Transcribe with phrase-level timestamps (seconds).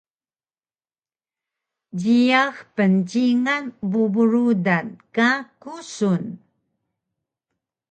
[1.99, 5.29] Jiyax pncingan bubu rudan ka
[5.61, 6.23] kusun